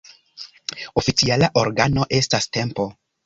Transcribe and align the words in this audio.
Oficiala 1.01 1.51
organo 1.65 2.07
estas 2.21 2.49
Tempo. 2.59 2.89